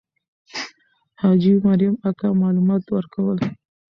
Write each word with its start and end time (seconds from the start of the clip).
حاجي 1.21 1.53
مریم 1.65 1.93
اکا 2.09 2.29
معلومات 2.41 2.83
ورکول. 2.95 3.37